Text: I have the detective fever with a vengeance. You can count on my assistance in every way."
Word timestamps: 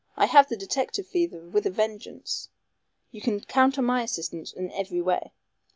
I 0.17 0.25
have 0.25 0.49
the 0.49 0.57
detective 0.57 1.05
fever 1.05 1.41
with 1.41 1.67
a 1.67 1.69
vengeance. 1.69 2.49
You 3.11 3.21
can 3.21 3.39
count 3.41 3.77
on 3.77 3.85
my 3.85 4.01
assistance 4.01 4.51
in 4.51 4.71
every 4.71 4.99
way." 4.99 5.31